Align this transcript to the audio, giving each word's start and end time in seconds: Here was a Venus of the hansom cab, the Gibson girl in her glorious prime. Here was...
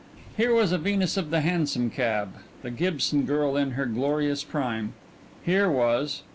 Here 0.35 0.51
was 0.51 0.71
a 0.71 0.79
Venus 0.79 1.15
of 1.15 1.29
the 1.29 1.41
hansom 1.41 1.91
cab, 1.91 2.33
the 2.63 2.71
Gibson 2.71 3.23
girl 3.23 3.55
in 3.55 3.73
her 3.73 3.85
glorious 3.85 4.43
prime. 4.43 4.93
Here 5.45 5.69
was... 5.69 6.23